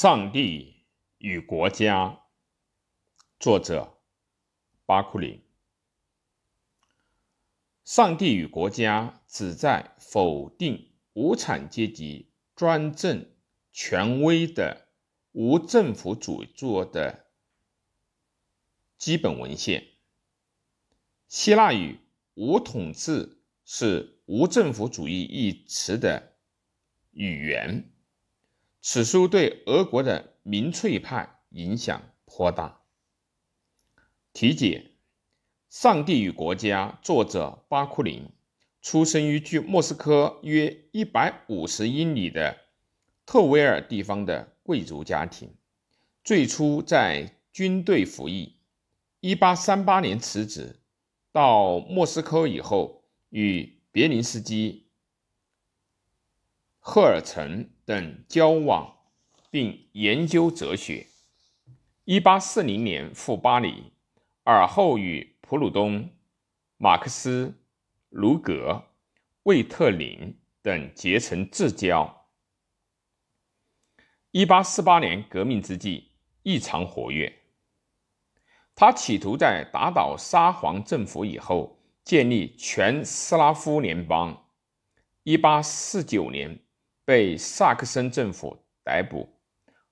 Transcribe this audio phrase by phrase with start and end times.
[0.00, 0.84] 上帝
[1.18, 2.20] 与国家，
[3.40, 3.98] 作者
[4.86, 5.42] 巴库林。
[7.84, 13.28] 上帝与国家旨在否定无产阶级专政
[13.72, 14.86] 权威的
[15.32, 16.48] 无政府主义
[16.92, 17.26] 的
[18.98, 19.84] 基本文献。
[21.26, 21.98] 希腊语
[22.34, 26.36] “无统治”是无政府主义一词的
[27.10, 27.92] 语言。
[28.90, 32.80] 此书对俄国的民粹派影响颇大。
[34.32, 34.92] 题解：
[35.68, 38.30] 上帝与国家，作者巴库林，
[38.80, 42.56] 出生于距莫斯科约一百五十英里的
[43.26, 45.54] 特维尔地方的贵族家庭，
[46.24, 48.54] 最初在军队服役。
[49.20, 50.80] 一八三八年辞职，
[51.30, 54.87] 到莫斯科以后，与别林斯基。
[56.90, 59.00] 赫尔岑等交往，
[59.50, 61.06] 并研究哲学。
[62.06, 63.92] 一八四零年赴巴黎，
[64.44, 66.08] 尔后与普鲁东、
[66.78, 67.60] 马克思、
[68.08, 68.84] 卢格、
[69.42, 72.26] 魏特林等结成至交。
[74.30, 77.30] 一八四八年革命之际，异常活跃。
[78.74, 84.46] 他企图在打倒沙皇政府以后，建立全斯拉夫联邦。
[85.24, 86.58] 一八四九年。
[87.08, 89.30] 被萨克森政府逮捕，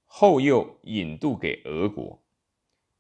[0.05, 2.23] 后又引渡给俄国。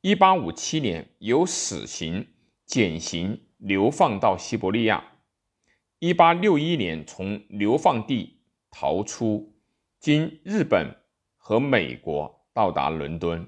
[0.00, 2.26] 一八五七年由死刑
[2.64, 5.04] 减刑流放到西伯利亚。
[5.98, 9.52] 一八六一年从流放地逃出，
[10.00, 10.96] 经日本
[11.36, 13.46] 和美国到达伦敦，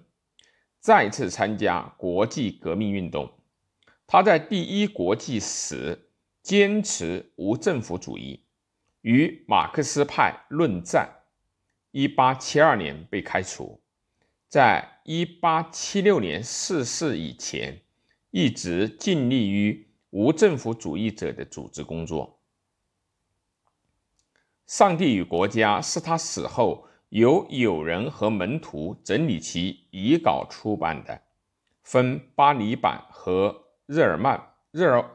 [0.80, 3.33] 再次参加国际革命运动。
[4.06, 6.11] 他在第一国际时
[6.42, 8.44] 坚持无政府主义。
[9.02, 11.08] 与马克思派论战，
[11.92, 13.80] 一八七二年被开除，
[14.48, 17.80] 在一八七六年逝世以前，
[18.30, 22.40] 一直尽力于无政府主义者的组织工作。
[24.78, 31.23] 《上帝与国家》是他死后由友人和门徒整理其遗稿出版的，
[31.83, 35.11] 分巴黎版和日耳曼日耳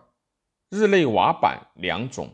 [0.70, 2.34] 日内瓦版两种。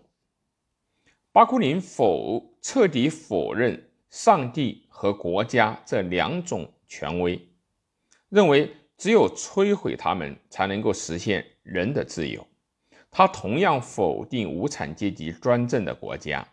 [1.32, 7.40] 巴库林否彻底否认上帝和国家这两种权威，
[8.30, 12.46] 认为只有摧毁他们才能够实现人的自由。
[13.12, 16.48] 他同样否定无产阶级专政的国家，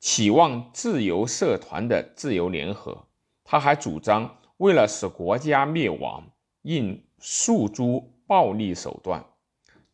[0.00, 3.06] 期望自由社团的自由联合。
[3.44, 6.28] 他还主张，为了使国家灭亡，
[6.62, 9.24] 应诉诸暴力手段。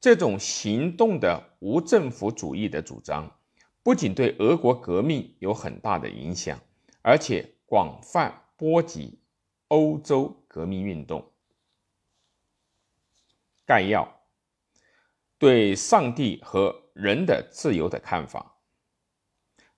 [0.00, 3.30] 这种行动的无政府主义的主张。
[3.84, 6.58] 不仅对俄国革命有很大的影响，
[7.02, 9.20] 而且广泛波及
[9.68, 11.30] 欧洲革命运动。
[13.66, 14.22] 概要：
[15.36, 18.56] 对上帝和人的自由的看法。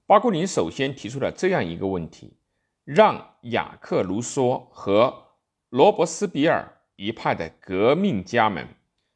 [0.06, 2.38] 巴库林首先提出了这样一个问题：
[2.84, 5.32] 让雅克·卢梭和
[5.68, 8.68] 罗伯斯比尔一派的革命家们，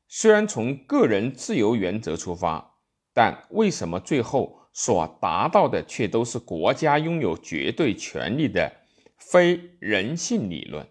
[0.08, 2.78] 虽然从个人自由原则出发，
[3.14, 4.59] 但为什么最后？
[4.72, 8.72] 所达到的却都是国家拥有绝对权力的
[9.16, 10.86] 非人性理论。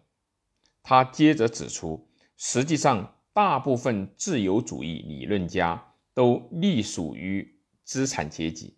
[0.84, 2.08] 他接着指出，
[2.38, 8.76] 实际上大部分自由主义理论家都隶属于资产阶级，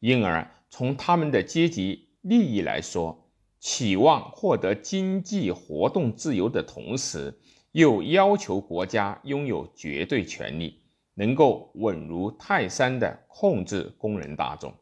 [0.00, 7.38] 因而从他们的阶级利益来说，期望获得经济活动自由的同时，
[7.72, 10.81] 又要求国家拥有绝对权力。
[11.14, 14.74] 能够稳如泰山的控制工人大众，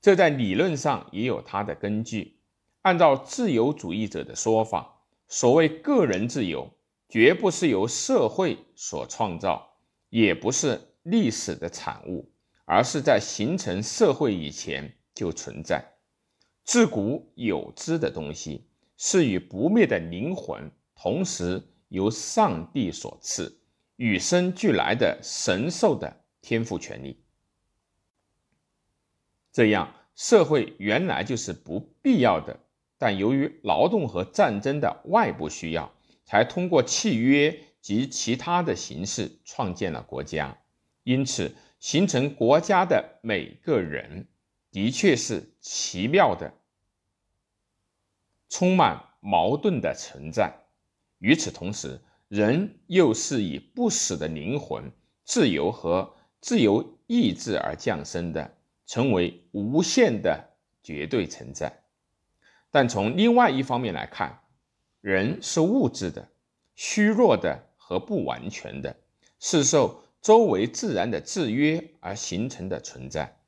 [0.00, 2.38] 这在理论上也有它的根据。
[2.82, 6.70] 按照自由主义者的说法，所谓个人自由，
[7.08, 9.78] 绝不是由社会所创造，
[10.10, 12.30] 也不是历史的产物，
[12.64, 15.82] 而是在形成社会以前就存在、
[16.62, 23.60] 自古有之的东西，是与不灭的灵魂同时由上帝所赐。
[23.96, 27.22] 与生俱来的神兽的天赋权利，
[29.52, 32.58] 这样社会原来就是不必要的，
[32.98, 35.92] 但由于劳动和战争的外部需要，
[36.24, 40.58] 才通过契约及其他的形式创建了国家。
[41.04, 44.26] 因此，形成国家的每个人
[44.70, 46.52] 的确是奇妙的、
[48.48, 50.52] 充满矛盾的存在。
[51.18, 52.00] 与此同时，
[52.34, 54.90] 人又是以不死的灵魂、
[55.22, 60.50] 自由和自由意志而降生的，成为无限的
[60.82, 61.84] 绝对存在。
[62.72, 64.40] 但从另外一方面来看，
[65.00, 66.26] 人是物质的、
[66.74, 68.96] 虚弱的和不完全的，
[69.38, 73.38] 是受周围自然的制约而形成的存在。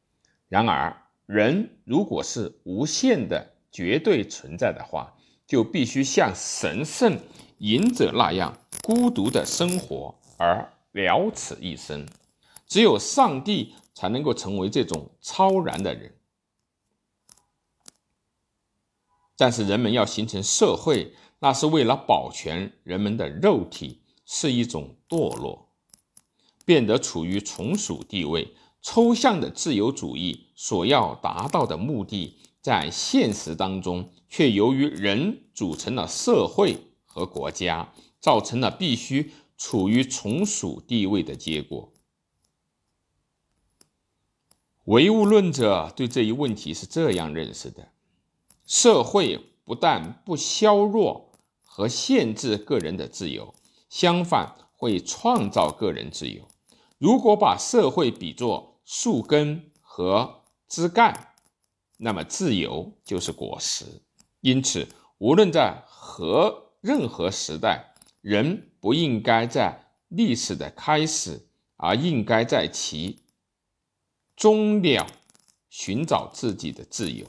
[0.49, 0.97] 然而，
[1.27, 5.13] 人如果是无限的、绝对存在的话，
[5.45, 7.19] 就必须向神圣
[7.59, 12.07] 隐者那样孤独的生活而了此一生。
[12.67, 16.15] 只有上帝才能够成为这种超然的人。
[19.37, 25.69] 但是人们要形成社会，那是为了保全人们的肉体，是一种堕落，
[26.65, 28.55] 变得处于从属地位。
[28.83, 36.79] 抽象的自由主义所要达到的目的，在现实当中却由于人组成了社会
[37.17, 41.91] 和国家，造成了必须处于从属地位的结果。
[44.85, 47.89] 唯物论者对这一问题是这样认识的。
[48.67, 51.33] 社会不但不削弱
[51.65, 53.55] 和限制个人的自由，
[53.89, 56.47] 相反会创造个人自由。
[56.99, 61.35] 如果把社会比作树根和枝干，
[61.97, 64.03] 那么自由就是果实。
[64.43, 64.87] 因此，
[65.19, 73.25] 无论在何任何时代，人不应该在历史的开始，而应该在其
[74.37, 75.05] 终了
[75.69, 77.27] 寻找自己的自由。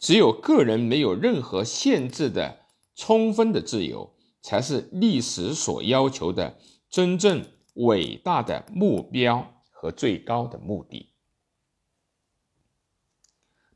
[0.00, 2.66] 只有个人没有任何限制的
[2.96, 6.58] 充分的自由，才是历史所要求的
[6.90, 11.12] 真正伟大的目标和最高的目的。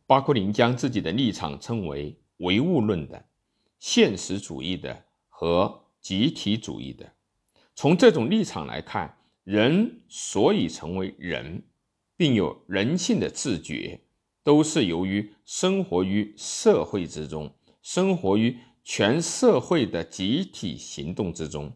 [0.04, 3.24] 巴库林将自己的立场称为唯物论的、
[3.78, 5.04] 现实主义的
[5.42, 7.14] 和集体主义的。
[7.74, 11.64] 从这种立场来看，人所以成为人，
[12.16, 14.00] 并有人性的自觉。
[14.44, 21.72] 都是由于生活于社会之中，生活于全社会的集体行动之中。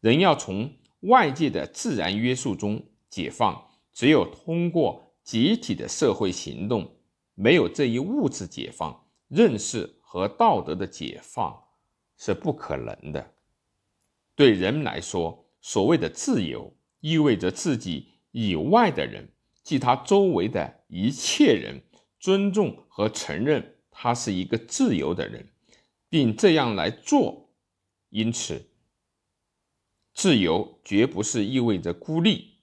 [0.00, 6.96] 人要从外界的自然约束中解放，只有通过集体的社会行动，
[7.34, 11.62] 没有这一物质解放，认识和道德的解放
[12.20, 13.32] 是不可能的。
[14.36, 19.32] 对人来说，所谓的自由，意味着自己以外的人，
[19.62, 21.82] 即他周围的一切人。
[22.22, 25.48] 尊重和承认他是一个自由的人，
[26.10, 27.48] 并这样来做。
[28.10, 28.68] 因此，
[30.12, 32.58] 自由绝不是意味着孤立，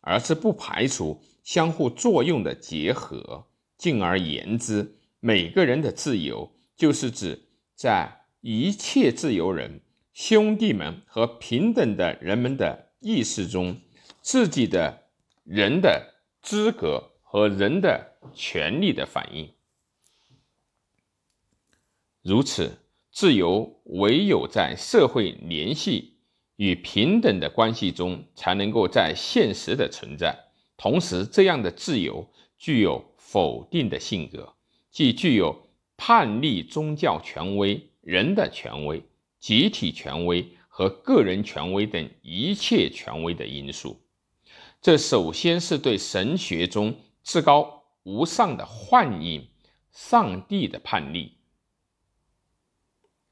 [0.00, 3.46] 而是不排除相互作用的结合。
[3.78, 9.80] 进而言之，每个人的自由，就是指在一切自由人、
[10.12, 13.80] 兄弟们和平等的人们的意识中，
[14.22, 15.08] 自己的
[15.42, 17.12] 人的资格。
[17.28, 19.52] 和人的权利的反应，
[22.22, 22.78] 如此，
[23.10, 26.14] 自由唯有在社会联系
[26.54, 30.34] 与平等的关系中，才能够在现实的存在。
[30.78, 34.54] 同时，这样的自由具有否定的性格，
[34.90, 39.02] 即具有叛逆宗教权威、人的权威、
[39.40, 44.00] 集体权威和个人权威等一切权威的因素。
[44.80, 46.94] 这首先是对神学中。
[47.24, 49.48] 至高无上的幻影，
[49.90, 51.32] 上帝的叛逆。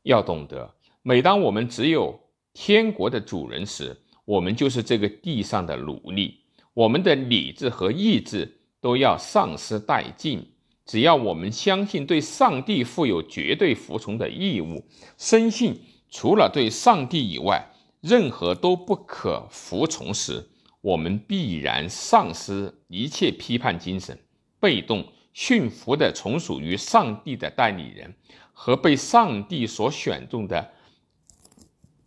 [0.03, 2.19] 要懂得，每当我们只有
[2.53, 6.41] 天国的主人时，我们就是这个地上的奴隶。
[6.73, 10.45] 我们的理智和意志都要丧失殆尽。
[10.85, 14.85] 只要我们相信对上帝负有绝对服从的义务，
[15.17, 20.51] 深信除了对上帝以外，任何都不可服从时，
[20.83, 24.19] 我们必然丧失一切批判精神，
[24.61, 28.15] 被动驯服的从属于上帝的代理人
[28.53, 30.73] 和被上帝所选中的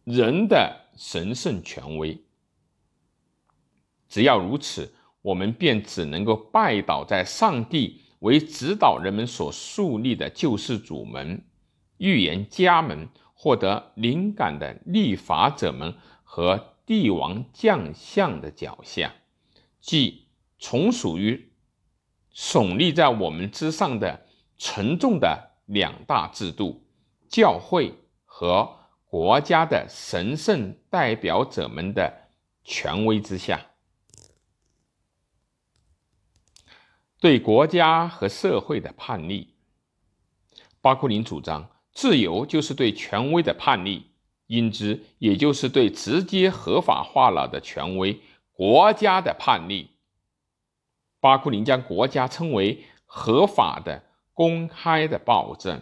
[0.04, 2.22] 人的神圣权威。
[4.08, 4.94] 只要如此，
[5.24, 11.44] 我们便只能够拜倒在上帝为指导人们所树立的救世主们、
[11.98, 16.74] 预言家们、获得灵感的立法者们和。
[16.88, 19.14] 帝王将相的脚下，
[19.82, 21.52] 即从属于
[22.34, 24.26] 耸立在我们之上的
[24.58, 26.86] 沉重的两大制度——
[27.28, 27.94] 教会
[28.24, 28.78] 和
[29.10, 32.30] 国家的神圣代表者们的
[32.64, 33.60] 权威之下。
[37.20, 39.48] 对国家和社会的叛逆，
[40.82, 44.06] 巴库林主张，自由就是对权威的叛逆。
[44.46, 48.18] 因之，也就是对直接合法化了的权威
[48.54, 49.90] 国家的叛逆。
[51.20, 54.02] 巴库林将国家称为合法的、
[54.34, 55.82] 公开的暴政，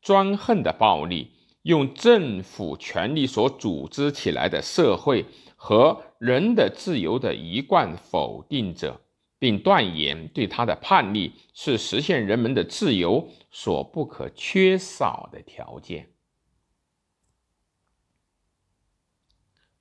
[0.00, 1.32] 专横的暴力，
[1.62, 8.98] 用政府权力所组织起来的社会和人的自由的一贯否定者，
[9.38, 16.10] 并断言对他的叛逆是实现人们的自由所不可缺少的条件。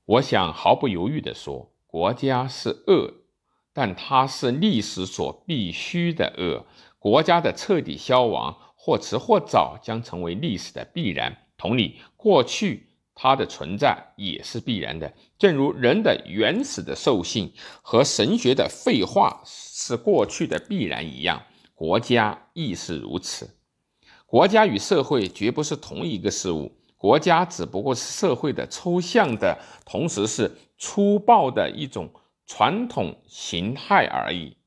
[0.05, 3.25] 我想毫不犹豫地说，国家是恶，
[3.73, 6.65] 但它是历史所必须的恶。
[6.99, 11.45] 国家的彻底消亡，或迟或早将成为历史的必然。
[11.57, 12.86] 同理，过去
[13.19, 21.41] 它的存在也是必然的，正如人的原始的兽性和神学的废话是过去的必然一样，
[21.73, 23.49] 国家亦是如此。
[24.27, 26.71] 国家与社会绝不是同一个事物。
[26.95, 32.11] 国家只不过是社会的抽象的，同时是粗暴的一种
[32.45, 34.57] 传统形态而已。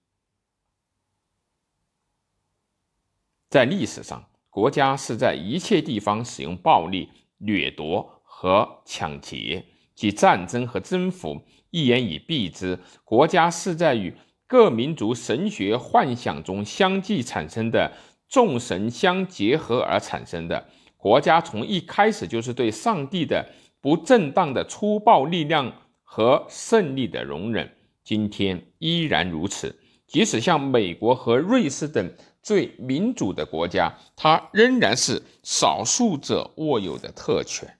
[3.48, 11.42] 在历史上，国家是在一切地方使用暴力、掠夺和抢劫，即战争和征服。
[11.68, 14.14] 一言以蔽之，国家是在与
[14.46, 17.92] 各民族神学幻想中相继产生的
[18.30, 20.66] 众神相结合而产生的。
[20.96, 23.46] 国家从一开始就是对上帝的
[23.82, 25.70] 不正当的粗暴力量
[26.02, 27.70] 和胜利的容忍，
[28.02, 29.78] 今天依然如此。
[30.06, 32.10] 即使像美国和瑞士等
[32.42, 37.76] 最民主的国家，它仍然是少数者握有的特权，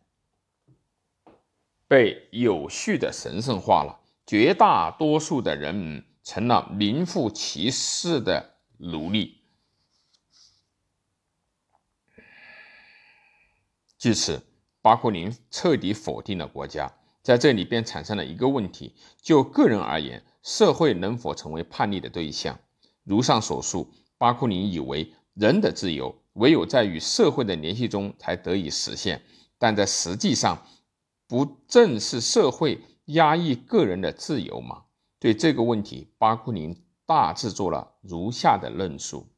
[1.91, 3.99] 被有序的神圣化了。
[4.25, 9.39] 绝大多数的人民成了名副其实的奴隶。
[13.99, 14.41] 至此，
[14.81, 16.95] 巴库林彻底否定了国家。
[17.23, 22.57] 在这里便产生了一个问题：就个人而言，社会能否成为叛逆的对象？
[23.03, 29.21] 如上所述，巴库林以为人的自由唯有在与社会的联系中才得以实现。
[29.59, 30.65] 但在实际上，
[31.31, 34.87] 不正是社会压抑个人的自由吗？
[35.21, 39.29] 对这个问题，巴库宁大致做了如下的论述。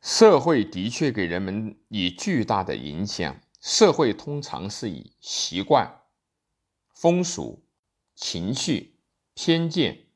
[0.00, 3.42] 社会的确给人们以巨大的影响。
[3.60, 6.00] 社会通常是以习惯、
[6.94, 7.62] 风俗、
[8.14, 9.00] 情绪、
[9.34, 10.06] 偏见、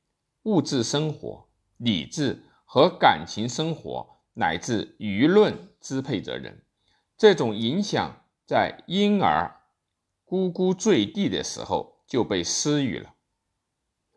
[0.44, 6.64] 物质生活、理智和感情生活乃至舆论支配着人。
[7.18, 9.60] 这种影响在婴儿
[10.24, 13.14] 咕咕坠地的时候就被施予了，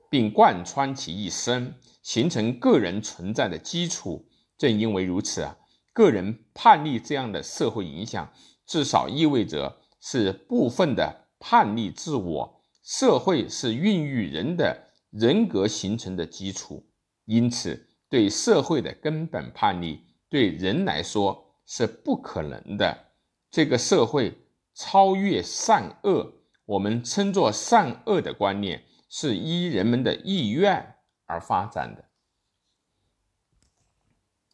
[0.10, 4.30] 并贯穿其一生，形成个人存在的基础。
[4.58, 5.58] 正因为如此啊。
[5.92, 8.32] 个人叛逆这样的社会影响，
[8.66, 12.64] 至少意味着是部分的叛逆自我。
[12.84, 16.88] 社会是孕育人的人格形成的基础，
[17.26, 23.09] 因此对社会的根本叛逆，对人来说是不可能的。
[23.52, 24.38] 这个社会
[24.74, 26.34] 超越善恶，
[26.66, 32.06] 我们称作善恶的观念，是依人们的意愿而发展的。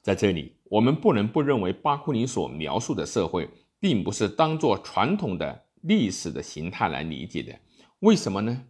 [0.01, 0.53] 在这里。
[0.67, 3.47] 我们不能不认为，巴库宁所描述的社会，
[3.79, 7.55] 并不是当做传统的历史的形态来理解的。
[7.99, 8.63] 为什么呢？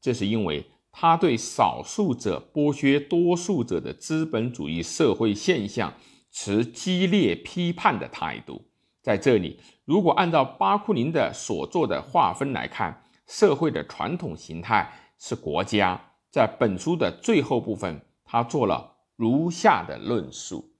[0.00, 5.94] 这是因为他对少数者剥削多数者的资本主义社会现象
[6.32, 8.60] 持激烈批判的态度。
[9.06, 16.14] 在这里，如果按照巴库宁的所做的划分来看，社会的传统形态是国家。
[16.28, 20.72] 在本书的最后部分，他做了如下的论述。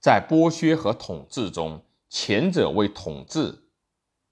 [0.00, 3.68] 在剥削和统治中，前者为统治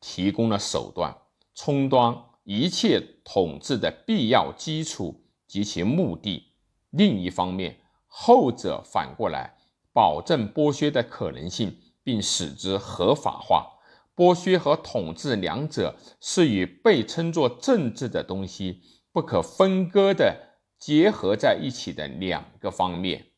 [0.01, 1.17] 提供了手段，
[1.55, 6.53] 充当一切统治的必要基础及其目的；
[6.91, 7.79] 另一方面，
[8.09, 9.57] 后者反过来
[9.95, 13.79] 保证剥削的可能性，并使之合法化。
[14.15, 23.29] 剥削和统治两者是与被称作政治的东西不可分割的结合在一起的两个方面。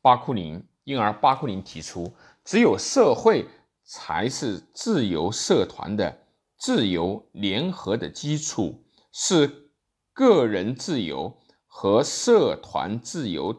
[0.00, 0.66] 巴库宁。
[0.84, 3.46] 因而，巴库宁提出，只有社会
[3.84, 6.26] 才是自由社团的
[6.56, 9.70] 自由联合的基础，是
[10.12, 13.54] 个人自由和社团自由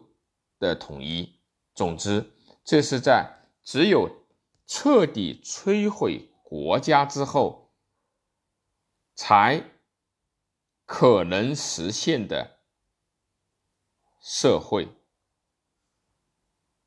[0.59, 1.35] 的统一。
[1.73, 2.31] 总之，
[2.63, 4.25] 这是在只有
[4.67, 7.73] 彻底摧毁国家之后，
[9.15, 9.63] 才
[10.85, 12.59] 可能实现的
[14.21, 14.89] 社会。